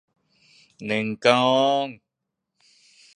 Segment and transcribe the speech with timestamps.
[0.85, 1.27] หนึ่ง โก
[1.85, 1.85] ง